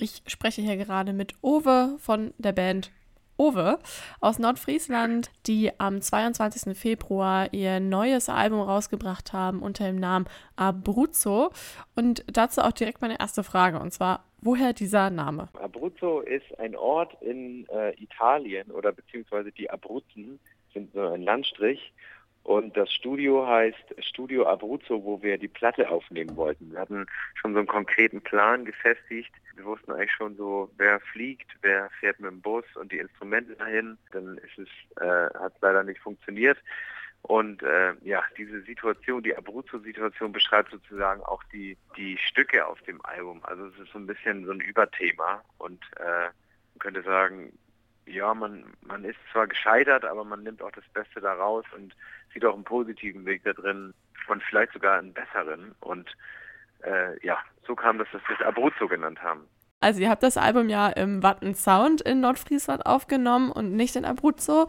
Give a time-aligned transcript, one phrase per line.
[0.00, 2.90] Ich spreche hier gerade mit Owe von der Band
[3.36, 3.78] Owe
[4.20, 6.76] aus Nordfriesland, die am 22.
[6.76, 10.26] Februar ihr neues Album rausgebracht haben unter dem Namen
[10.56, 11.50] Abruzzo.
[11.96, 15.50] Und dazu auch direkt meine erste Frage, und zwar, woher dieser Name?
[15.52, 20.40] Abruzzo ist ein Ort in äh, Italien oder beziehungsweise die Abruzzen
[20.72, 21.92] sind so ein Landstrich
[22.42, 26.72] und das Studio heißt Studio Abruzzo, wo wir die Platte aufnehmen wollten.
[26.72, 29.32] Wir hatten schon so einen konkreten Plan gefestigt.
[29.56, 33.54] Wir wussten eigentlich schon so, wer fliegt, wer fährt mit dem Bus und die Instrumente
[33.56, 33.98] dahin.
[34.12, 36.58] Dann ist es, äh, hat leider nicht funktioniert.
[37.22, 43.04] Und äh, ja, diese Situation, die Abruzzo-Situation beschreibt sozusagen auch die, die Stücke auf dem
[43.04, 43.40] Album.
[43.44, 47.52] Also es ist so ein bisschen so ein Überthema und äh, man könnte sagen,
[48.10, 51.94] ja, man, man ist zwar gescheitert, aber man nimmt auch das Beste daraus und
[52.32, 53.94] sieht auch einen positiven Weg da drin
[54.28, 55.74] und vielleicht sogar einen besseren.
[55.80, 56.10] Und
[56.82, 59.46] äh, ja, so kam das, dass wir es Abruzzo genannt haben.
[59.80, 64.04] Also ihr habt das Album ja im Watten Sound in Nordfriesland aufgenommen und nicht in
[64.04, 64.68] Abruzzo.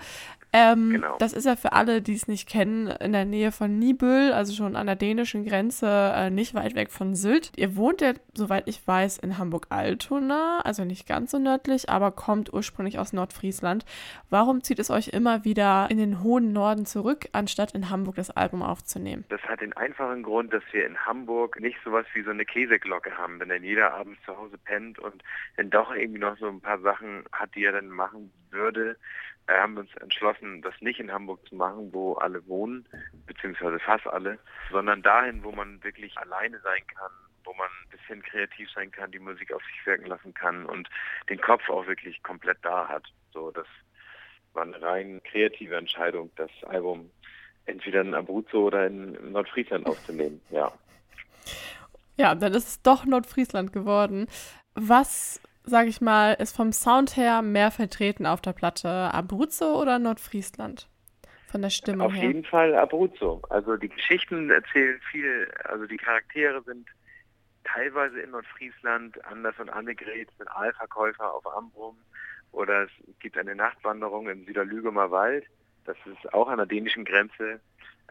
[0.54, 1.18] Ähm, genau.
[1.18, 4.54] Das ist ja für alle, die es nicht kennen, in der Nähe von Nibel, also
[4.54, 7.54] schon an der dänischen Grenze, äh, nicht weit weg von Sylt.
[7.56, 12.54] Ihr wohnt ja, soweit ich weiß, in Hamburg-Altona, also nicht ganz so nördlich, aber kommt
[12.54, 13.86] ursprünglich aus Nordfriesland.
[14.30, 18.30] Warum zieht es euch immer wieder in den hohen Norden zurück, anstatt in Hamburg das
[18.30, 19.24] Album aufzunehmen?
[19.30, 23.18] Das hat den einfachen Grund, dass wir in Hamburg nicht sowas wie so eine Käseglocke
[23.18, 25.24] haben, wenn dann jeder abends zu Hause pennt und
[25.56, 28.98] dann doch irgendwie noch so ein paar Sachen hat, die er dann machen würde
[29.48, 32.88] haben wir uns entschlossen, das nicht in Hamburg zu machen, wo alle wohnen,
[33.26, 34.40] beziehungsweise fast alle,
[34.72, 37.12] sondern dahin, wo man wirklich alleine sein kann,
[37.44, 40.90] wo man ein bisschen kreativ sein kann, die Musik auf sich wirken lassen kann und
[41.30, 43.06] den Kopf auch wirklich komplett da hat.
[43.34, 43.68] So, das
[44.54, 47.10] war eine rein kreative Entscheidung, das Album
[47.66, 50.72] entweder in Abruzzo oder in Nordfriesland aufzunehmen, ja.
[52.18, 54.28] Ja, dann ist es doch Nordfriesland geworden.
[54.76, 58.90] Was sage ich mal, ist vom Sound her mehr vertreten auf der Platte?
[58.90, 60.88] Abruzzo oder Nordfriesland?
[61.48, 62.20] Von der Stimme auf her?
[62.20, 63.42] Auf jeden Fall Abruzzo.
[63.50, 66.88] Also die Geschichten erzählen viel, also die Charaktere sind
[67.64, 71.98] teilweise in Nordfriesland, Anders und Annegret sind Aalverkäufer auf Ambrum
[72.52, 75.46] oder es gibt eine Nachtwanderung im Süderlügemer Wald.
[75.86, 77.60] Das ist auch an der dänischen Grenze.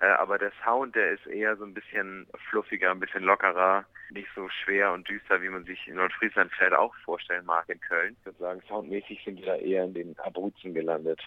[0.00, 4.28] Äh, aber der Sound, der ist eher so ein bisschen fluffiger, ein bisschen lockerer, nicht
[4.34, 8.16] so schwer und düster, wie man sich in Nordfriesland vielleicht auch vorstellen mag in Köln.
[8.18, 11.20] Ich würde sagen, soundmäßig sind wir da eher in den Abruzzen gelandet.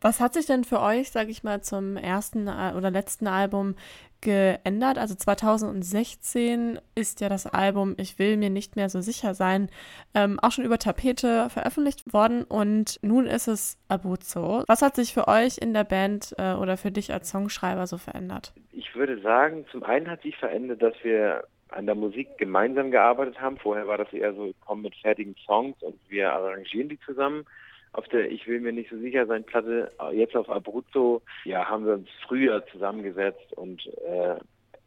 [0.00, 3.74] Was hat sich denn für euch, sage ich mal, zum ersten äh, oder letzten Album
[4.20, 4.98] geändert?
[4.98, 9.68] Also 2016 ist ja das Album Ich will mir nicht mehr so sicher sein
[10.14, 14.64] ähm, auch schon über Tapete veröffentlicht worden und nun ist es Abruzzo.
[14.66, 17.98] Was hat sich für euch in der Band äh, oder für dich als Songschreiber so
[17.98, 18.52] verändert?
[18.72, 23.40] Ich würde sagen, zum einen hat sich verändert, dass wir an der Musik gemeinsam gearbeitet
[23.40, 23.58] haben.
[23.58, 27.44] Vorher war das eher so, ich komme mit fertigen Songs und wir arrangieren die zusammen
[27.92, 31.86] auf der Ich will mir nicht so sicher sein Platte, jetzt auf Abruzzo, ja, haben
[31.86, 34.36] wir uns früher zusammengesetzt und äh,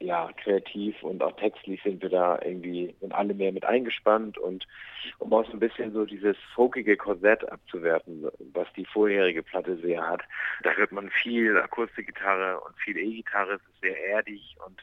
[0.01, 4.65] ja, kreativ und auch textlich sind wir da irgendwie, sind alle mehr mit eingespannt und
[5.17, 10.07] um auch so ein bisschen so dieses folkige Korsett abzuwerten, was die vorherige Platte sehr
[10.07, 10.21] hat.
[10.63, 14.81] Da hört man viel Akustikgitarre und viel E-Gitarre, es ist sehr erdig und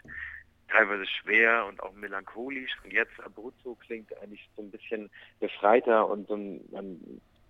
[0.68, 2.76] teilweise schwer und auch melancholisch.
[2.84, 5.10] Und jetzt Abruzzo klingt eigentlich so ein bisschen
[5.40, 7.00] befreiter und so ein, man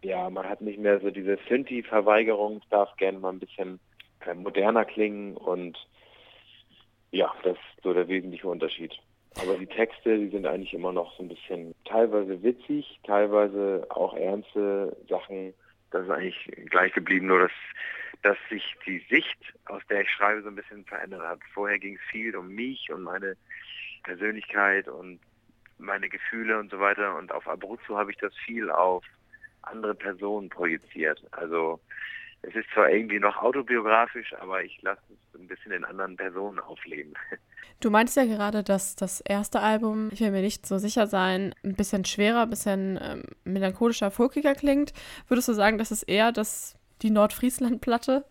[0.06, 3.80] ja, man hat nicht mehr so diese Synthi-Verweigerung, darf gerne mal ein bisschen
[4.24, 5.76] äh, moderner klingen und
[7.10, 8.92] ja, das ist so der wesentliche Unterschied.
[9.42, 14.14] Aber die Texte, die sind eigentlich immer noch so ein bisschen teilweise witzig, teilweise auch
[14.14, 15.52] ernste Sachen.
[15.90, 17.52] Das ist eigentlich gleich geblieben, nur dass,
[18.22, 21.40] dass sich die Sicht, aus der ich schreibe, so ein bisschen verändert hat.
[21.52, 23.36] Vorher ging es viel um mich und meine
[24.04, 25.18] Persönlichkeit und
[25.78, 27.16] meine Gefühle und so weiter.
[27.16, 29.04] Und auf Abruzzo habe ich das viel auf
[29.66, 31.22] andere Personen projiziert.
[31.32, 31.80] Also
[32.42, 36.58] es ist zwar irgendwie noch autobiografisch, aber ich lasse es ein bisschen in anderen Personen
[36.58, 37.14] aufleben.
[37.78, 41.54] Du meintest ja gerade, dass das erste Album, ich will mir nicht so sicher sein,
[41.62, 44.94] ein bisschen schwerer, ein bisschen ähm, melancholischer, folkiger klingt.
[45.28, 48.24] Würdest du sagen, das ist eher das, die Nordfriesland-Platte?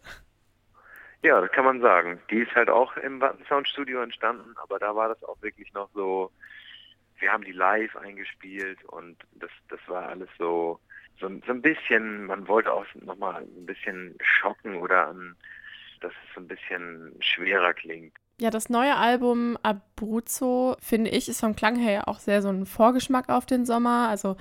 [1.21, 2.19] Ja, das kann man sagen.
[2.31, 5.89] Die ist halt auch im Sound Studio entstanden, aber da war das auch wirklich noch
[5.94, 6.31] so,
[7.19, 10.80] wir haben die live eingespielt und das, das war alles so,
[11.19, 15.35] so, so ein bisschen, man wollte auch nochmal ein bisschen schocken oder an,
[16.01, 18.13] dass es so ein bisschen schwerer klingt.
[18.39, 22.50] Ja, das neue Album Abruzzo, finde ich, ist vom Klang her ja auch sehr so
[22.50, 24.09] ein Vorgeschmack auf den Sommer.
[24.09, 24.35] Also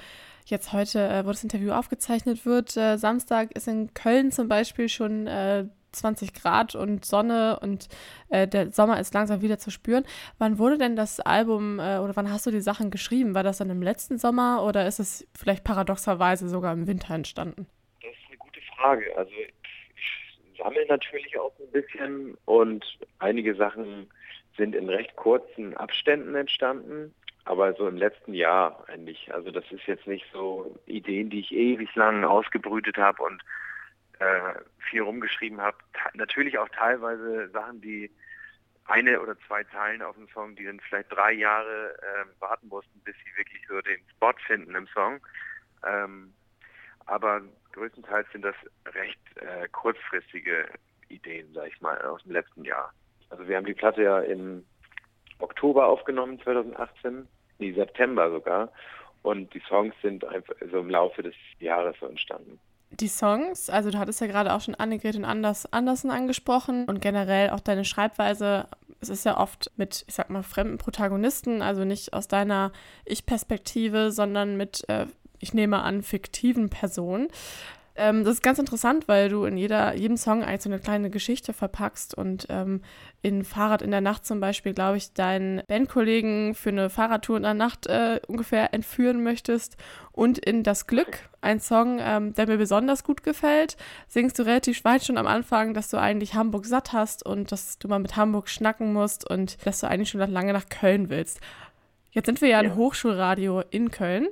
[0.47, 4.89] jetzt heute, äh, wo das Interview aufgezeichnet wird, äh, Samstag ist in Köln zum Beispiel
[4.89, 7.89] schon äh, 20 Grad und Sonne und
[8.31, 10.05] äh, der Sommer ist langsam wieder zu spüren.
[10.39, 13.35] Wann wurde denn das Album äh, oder wann hast du die Sachen geschrieben?
[13.35, 17.67] War das dann im letzten Sommer oder ist es vielleicht paradoxerweise sogar im Winter entstanden?
[18.03, 19.17] Das ist eine gute Frage.
[19.17, 22.85] Also ich sammle natürlich auch ein bisschen und
[23.19, 24.09] einige Sachen
[24.57, 27.15] sind in recht kurzen Abständen entstanden.
[27.47, 29.33] Aber so im letzten Jahr eigentlich.
[29.35, 33.43] Also das ist jetzt nicht so Ideen, die ich ewig lang ausgebrütet habe und
[34.19, 34.55] äh,
[34.91, 35.77] viel rumgeschrieben habe.
[36.15, 38.11] Natürlich auch teilweise Sachen, die
[38.87, 43.01] eine oder zwei Zeilen auf dem Song, die dann vielleicht drei Jahre äh, warten mussten,
[43.01, 45.21] bis sie wirklich so den Spot finden im Song.
[45.87, 46.35] Ähm,
[47.07, 48.57] aber größtenteils sind das
[48.95, 50.67] recht äh, kurzfristige
[51.09, 52.93] Ideen, sag ich mal, aus dem letzten Jahr.
[53.31, 54.65] Also wir haben die Platte ja im
[55.39, 57.27] Oktober aufgenommen, 2018,
[57.59, 58.71] nee, September sogar.
[59.23, 62.61] Und die Songs sind einfach so im Laufe des Jahres so entstanden
[63.01, 67.01] die Songs, also du hattest ja gerade auch schon Annegret und Anders Andersen angesprochen und
[67.01, 68.67] generell auch deine Schreibweise.
[69.01, 72.73] Es ist ja oft mit, ich sag mal, fremden Protagonisten, also nicht aus deiner
[73.05, 75.07] Ich-Perspektive, sondern mit, äh,
[75.41, 77.29] ich nehme an, fiktiven Personen.
[77.97, 81.11] Ähm, das ist ganz interessant, weil du in jeder, jedem Song eigentlich so eine kleine
[81.11, 82.83] Geschichte verpackst und ähm,
[83.23, 87.45] in Fahrrad in der Nacht zum Beispiel, glaube ich, deinen Bandkollegen für eine Fahrradtour in
[87.45, 89.77] der Nacht äh, ungefähr entführen möchtest.
[90.11, 93.77] Und in Das Glück, ein Song, ähm, der mir besonders gut gefällt,
[94.09, 97.79] singst du relativ weit schon am Anfang, dass du eigentlich Hamburg satt hast und dass
[97.79, 101.41] du mal mit Hamburg schnacken musst und dass du eigentlich schon lange nach Köln willst.
[102.15, 102.71] Jetzt sind wir ja, ja.
[102.71, 104.29] ein Hochschulradio in Köln,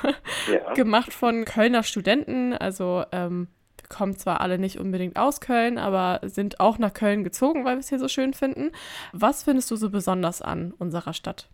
[0.52, 0.72] ja.
[0.74, 2.52] gemacht von Kölner Studenten.
[2.52, 7.24] Also ähm, wir kommen zwar alle nicht unbedingt aus Köln, aber sind auch nach Köln
[7.24, 8.70] gezogen, weil wir es hier so schön finden.
[9.12, 11.48] Was findest du so besonders an unserer Stadt?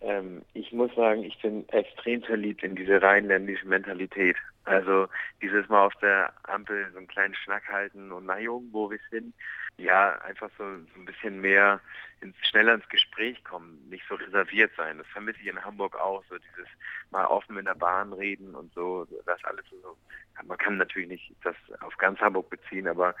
[0.00, 4.36] Ähm, ich muss sagen, ich bin extrem verliebt in diese rheinländische Mentalität.
[4.64, 5.08] Also
[5.42, 9.34] dieses Mal auf der Ampel so einen kleinen Schnack halten und na irgendwo wir sind.
[9.76, 11.80] Ja, einfach so, so ein bisschen mehr
[12.20, 14.98] ins, schneller ins Gespräch kommen, nicht so reserviert sein.
[14.98, 16.68] Das vermisse ich in Hamburg auch, so dieses
[17.10, 19.96] mal offen in der Bahn reden und so, das alles so.
[20.44, 23.14] Man kann natürlich nicht das auf ganz Hamburg beziehen, aber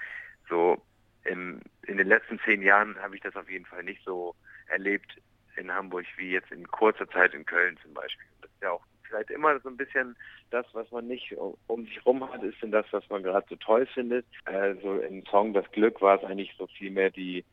[0.48, 0.80] so
[1.24, 4.34] im, in den letzten zehn Jahren habe ich das auf jeden Fall nicht so
[4.66, 5.16] erlebt
[5.58, 8.26] in Hamburg wie jetzt in kurzer Zeit in Köln zum Beispiel.
[8.40, 10.16] Das ist ja auch vielleicht immer so ein bisschen
[10.50, 11.34] das, was man nicht
[11.66, 14.26] um sich rum hat, ist denn das, was man gerade so toll findet.
[14.44, 17.44] Also im Song Das Glück war es eigentlich so viel mehr die,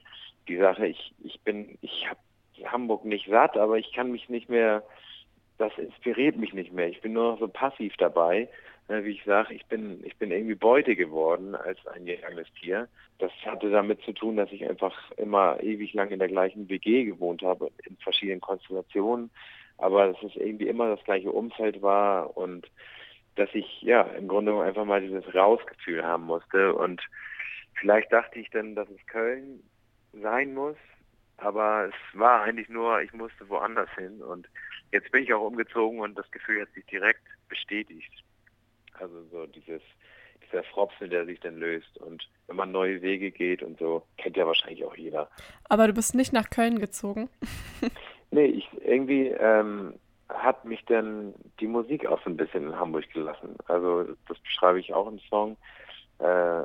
[0.48, 2.20] die Sache, ich, ich bin, ich habe
[2.66, 4.84] Hamburg nicht satt, aber ich kann mich nicht mehr,
[5.58, 6.88] das inspiriert mich nicht mehr.
[6.88, 8.50] Ich bin nur noch so passiv dabei.
[8.88, 12.88] Wie ich sage, ich bin, ich bin irgendwie Beute geworden als ein gegangenes Tier.
[13.18, 17.06] Das hatte damit zu tun, dass ich einfach immer ewig lang in der gleichen WG
[17.06, 19.32] gewohnt habe, in verschiedenen Konstellationen
[19.78, 22.70] aber dass es irgendwie immer das gleiche Umfeld war und
[23.36, 27.02] dass ich ja im Grunde einfach mal dieses Rausgefühl haben musste und
[27.80, 29.62] vielleicht dachte ich dann, dass es Köln
[30.14, 30.78] sein muss,
[31.38, 34.48] aber es war eigentlich nur, ich musste woanders hin und
[34.92, 38.12] jetzt bin ich auch umgezogen und das Gefühl hat sich direkt bestätigt.
[39.00, 39.82] Also so dieses
[40.46, 44.38] dieser Fropfen, der sich dann löst und wenn man neue Wege geht und so, kennt
[44.38, 45.30] ja wahrscheinlich auch jeder.
[45.70, 47.30] Aber du bist nicht nach Köln gezogen?
[48.32, 49.94] Nee, ich irgendwie ähm,
[50.28, 53.56] hat mich dann die Musik auch so ein bisschen in Hamburg gelassen.
[53.68, 55.56] Also das beschreibe ich auch im Song,
[56.20, 56.64] äh,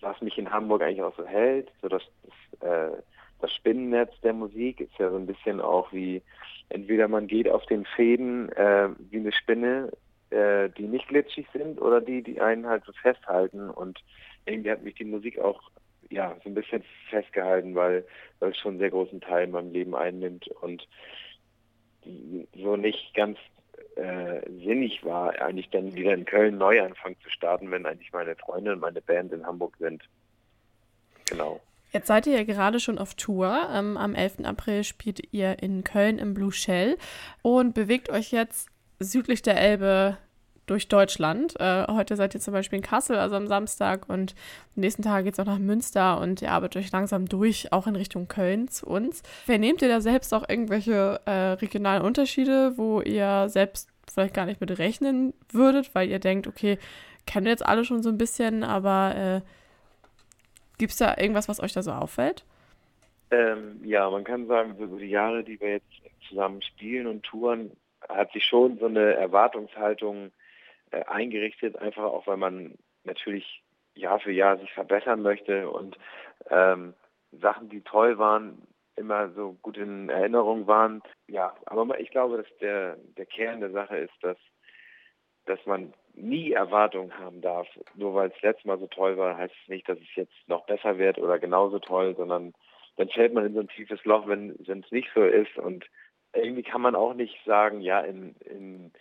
[0.00, 1.70] was mich in Hamburg eigentlich auch so hält.
[1.80, 2.96] So das, das, äh,
[3.40, 6.22] das Spinnennetz der Musik ist ja so ein bisschen auch wie
[6.70, 9.92] entweder man geht auf den Fäden äh, wie eine Spinne,
[10.30, 13.70] äh, die nicht glitschig sind, oder die, die einen halt so festhalten.
[13.70, 13.98] Und
[14.46, 15.60] irgendwie hat mich die Musik auch
[16.10, 18.04] ja, so ein bisschen festgehalten, weil,
[18.40, 20.86] es schon einen sehr großen Teil in meinem Leben einnimmt und
[22.56, 23.38] so nicht ganz
[23.96, 28.34] äh, sinnig war, eigentlich dann wieder in Köln neu anfangen zu starten, wenn eigentlich meine
[28.36, 30.02] Freunde und meine Band in Hamburg sind.
[31.26, 31.60] Genau.
[31.92, 33.68] Jetzt seid ihr ja gerade schon auf Tour.
[33.72, 34.44] Ähm, am 11.
[34.44, 36.96] April spielt ihr in Köln im Blue Shell
[37.42, 38.69] und bewegt euch jetzt
[39.00, 40.16] südlich der Elbe
[40.66, 41.58] durch Deutschland.
[41.58, 44.34] Äh, heute seid ihr zum Beispiel in Kassel, also am Samstag, und
[44.76, 47.88] am nächsten Tag geht es auch nach Münster und ihr arbeitet euch langsam durch, auch
[47.88, 49.22] in Richtung Köln zu uns.
[49.44, 54.60] Vernehmt ihr da selbst auch irgendwelche äh, regionalen Unterschiede, wo ihr selbst vielleicht gar nicht
[54.60, 56.78] mit rechnen würdet, weil ihr denkt, okay,
[57.26, 59.40] kennen wir jetzt alle schon so ein bisschen, aber äh,
[60.78, 62.44] gibt es da irgendwas, was euch da so auffällt?
[63.32, 65.90] Ähm, ja, man kann sagen, so die Jahre, die wir jetzt
[66.28, 67.70] zusammen spielen und touren,
[68.08, 70.32] hat sich schon so eine Erwartungshaltung
[70.90, 73.62] äh, eingerichtet, einfach auch weil man natürlich
[73.94, 75.98] Jahr für Jahr sich verbessern möchte und
[76.48, 76.94] ähm,
[77.32, 78.66] Sachen, die toll waren,
[78.96, 81.02] immer so gut in Erinnerung waren.
[81.28, 84.36] Ja, aber ich glaube, dass der, der Kern der Sache ist, dass,
[85.46, 87.66] dass man nie Erwartungen haben darf.
[87.94, 90.66] Nur weil es letztes Mal so toll war, heißt es nicht, dass es jetzt noch
[90.66, 92.52] besser wird oder genauso toll, sondern
[92.96, 95.56] dann fällt man in so ein tiefes Loch, wenn es nicht so ist.
[95.56, 95.86] Und
[96.32, 98.92] irgendwie kann man auch nicht sagen, ja, in, in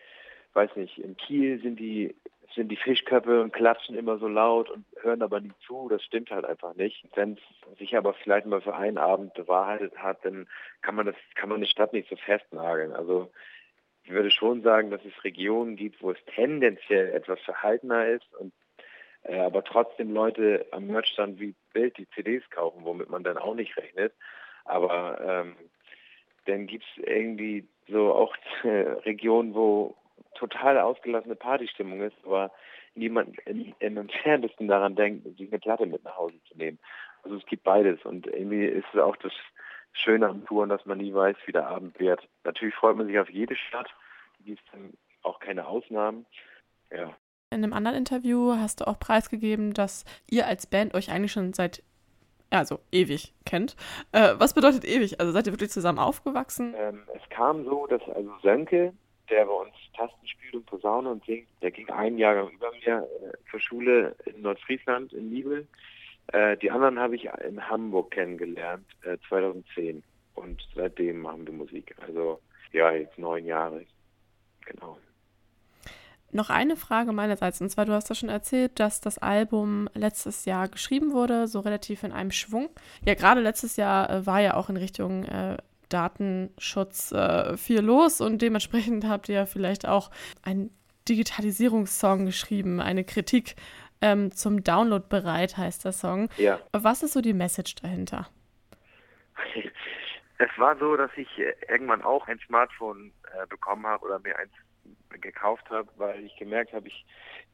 [0.54, 2.16] weiß nicht, in Kiel sind die
[2.56, 5.88] sind die Fischköpfe und klatschen immer so laut und hören aber nie zu.
[5.90, 7.08] Das stimmt halt einfach nicht.
[7.16, 10.48] Wenn es sich aber vielleicht mal für einen Abend bewahrheitet hat, dann
[10.82, 12.94] kann man das, kann man eine Stadt nicht so festnageln.
[12.94, 13.32] Also
[14.04, 18.52] ich würde schon sagen, dass es Regionen gibt, wo es tendenziell etwas verhaltener ist und
[19.24, 23.54] äh, aber trotzdem Leute am Merchstand wie Bild die CDs kaufen, womit man dann auch
[23.54, 24.14] nicht rechnet.
[24.66, 25.56] Aber ähm,
[26.50, 29.96] dann gibt es irgendwie so auch äh, Regionen, wo
[30.36, 32.52] total ausgelassene Partystimmung ist, aber
[32.96, 36.80] niemand im, im entferntesten daran denkt, sich eine Platte mit nach Hause zu nehmen.
[37.24, 39.34] Also es gibt beides und irgendwie ist es auch das
[39.92, 42.28] Schöne am Touren, dass man nie weiß, wie der Abend wird.
[42.44, 43.90] Natürlich freut man sich auf jede Stadt,
[44.46, 44.80] gibt es
[45.24, 46.26] auch keine Ausnahmen.
[46.92, 47.16] Ja.
[47.52, 51.54] In einem anderen Interview hast du auch preisgegeben, dass ihr als Band euch eigentlich schon
[51.54, 51.84] seit
[52.50, 53.76] also ewig kennt.
[54.12, 55.20] Äh, was bedeutet ewig?
[55.20, 56.74] Also seid ihr wirklich zusammen aufgewachsen?
[56.78, 58.94] Ähm, es kam so, dass also Sönke,
[59.30, 63.08] der bei uns Tasten spielt und Posaune und singt, der ging einen Jahrgang über mir
[63.22, 65.68] äh, zur Schule in Nordfriesland, in Nibel.
[66.32, 70.04] Äh, die anderen habe ich in Hamburg kennengelernt, äh, 2010.
[70.36, 71.96] Und seitdem machen wir Musik.
[72.06, 72.40] Also
[72.72, 73.86] ja, jetzt neun Jahre.
[74.66, 74.98] Genau.
[76.32, 80.46] Noch eine Frage meinerseits, und zwar, du hast ja schon erzählt, dass das Album letztes
[80.46, 82.70] Jahr geschrieben wurde, so relativ in einem Schwung.
[83.06, 85.58] Ja, gerade letztes Jahr äh, war ja auch in Richtung äh,
[85.90, 90.12] Datenschutz äh, viel los und dementsprechend habt ihr vielleicht auch
[90.44, 90.70] einen
[91.08, 93.56] Digitalisierungssong geschrieben, eine Kritik
[94.02, 96.30] ähm, zum Download bereit heißt der Song.
[96.38, 96.60] Ja.
[96.72, 98.28] Was ist so die Message dahinter?
[100.42, 104.40] Es war so, dass ich äh, irgendwann auch ein Smartphone äh, bekommen habe oder mir
[104.40, 104.54] eins
[105.22, 107.06] gekauft habe, weil ich gemerkt habe, ich,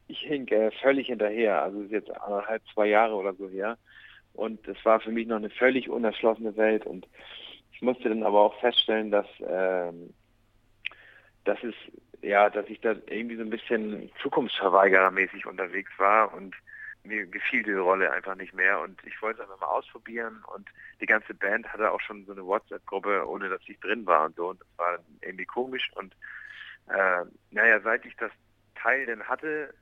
[0.08, 1.62] ich hink äh, völlig hinterher.
[1.62, 3.78] Also ist jetzt anderthalb, zwei Jahre oder so her.
[4.34, 6.86] Und es war für mich noch eine völlig unerschlossene Welt.
[6.86, 7.06] Und
[7.72, 10.14] ich musste dann aber auch feststellen, dass, ähm,
[11.44, 11.74] dass es,
[12.22, 16.54] ja, dass ich da irgendwie so ein bisschen zukunftsverweigerermäßig unterwegs war und
[17.06, 20.68] mir gefiel diese Rolle einfach nicht mehr und ich wollte es einfach mal ausprobieren und
[21.00, 24.36] die ganze Band hatte auch schon so eine WhatsApp-Gruppe, ohne dass ich drin war und
[24.36, 26.14] so und das war irgendwie komisch und
[26.88, 28.32] äh, naja, seit ich das
[28.74, 29.74] Teil denn hatte,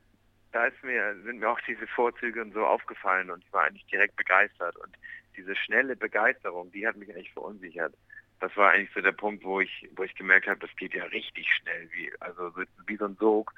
[0.52, 4.16] da mir, sind mir auch diese Vorzüge und so aufgefallen und ich war eigentlich direkt
[4.16, 4.76] begeistert.
[4.76, 4.96] Und
[5.36, 7.92] diese schnelle Begeisterung, die hat mich eigentlich verunsichert.
[8.40, 11.04] Das war eigentlich so der Punkt, wo ich, wo ich gemerkt habe, das geht ja
[11.04, 12.52] richtig schnell, wie, also
[12.86, 13.52] wie so ein Sog,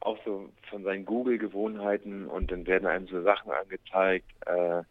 [0.00, 4.30] auch so von seinen Google-Gewohnheiten und dann werden einem so Sachen angezeigt.
[4.46, 4.82] Äh,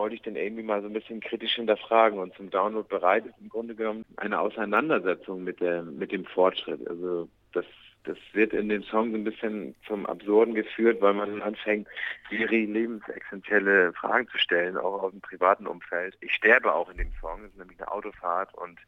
[0.00, 3.34] wollte ich dann irgendwie mal so ein bisschen kritisch hinterfragen und zum Download bereit ist
[3.38, 6.88] im Grunde genommen eine Auseinandersetzung mit der mit dem Fortschritt.
[6.88, 7.66] Also das
[8.04, 11.86] das wird in dem Song so ein bisschen zum Absurden geführt, weil man anfängt,
[12.30, 16.16] ihre lebensexenzielle Fragen zu stellen, auch aus dem privaten Umfeld.
[16.22, 18.80] Ich sterbe auch in dem Song, es ist nämlich eine Autofahrt und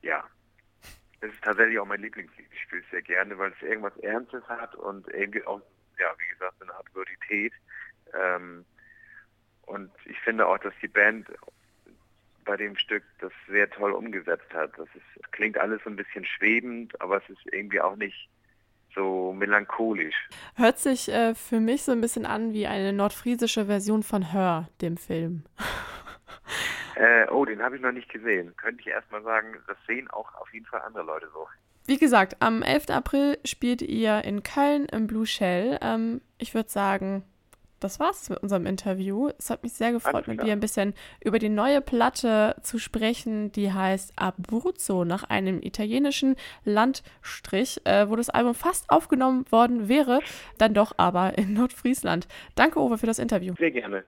[0.00, 0.24] ja,
[1.20, 2.48] es ist tatsächlich auch mein Lieblingslied.
[2.50, 5.60] Ich spiele es sehr gerne, weil es irgendwas Ernstes hat und irgendwie auch,
[5.98, 7.52] ja, wie gesagt, eine Absurdität.
[8.18, 8.64] Ähm,
[9.66, 11.26] und ich finde auch, dass die Band
[12.44, 14.72] bei dem Stück das sehr toll umgesetzt hat.
[14.76, 18.28] Das ist, klingt alles so ein bisschen schwebend, aber es ist irgendwie auch nicht
[18.94, 20.28] so melancholisch.
[20.54, 24.68] Hört sich äh, für mich so ein bisschen an wie eine nordfriesische Version von Hör,
[24.80, 25.44] dem Film.
[26.94, 28.54] äh, oh, den habe ich noch nicht gesehen.
[28.56, 31.48] Könnte ich erstmal sagen, das sehen auch auf jeden Fall andere Leute so.
[31.86, 32.90] Wie gesagt, am 11.
[32.90, 35.78] April spielt ihr in Köln im Blue Shell.
[35.82, 37.24] Ähm, ich würde sagen,
[37.80, 39.30] das war's mit unserem Interview.
[39.38, 43.52] Es hat mich sehr gefreut, mit dir ein bisschen über die neue Platte zu sprechen,
[43.52, 50.20] die heißt Abruzzo, nach einem italienischen Landstrich, äh, wo das Album fast aufgenommen worden wäre,
[50.58, 52.26] dann doch aber in Nordfriesland.
[52.54, 53.54] Danke, Uwe, für das Interview.
[53.58, 54.04] Sehr gerne.